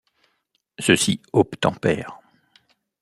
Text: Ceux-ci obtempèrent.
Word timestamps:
Ceux-ci 0.79 1.21
obtempèrent. 1.31 2.19